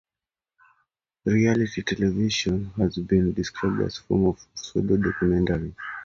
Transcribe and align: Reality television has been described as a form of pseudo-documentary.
Reality 1.25 1.83
television 1.83 2.71
has 2.75 2.97
been 2.97 3.33
described 3.33 3.81
as 3.83 3.99
a 3.99 4.01
form 4.01 4.25
of 4.29 4.47
pseudo-documentary. 4.55 5.75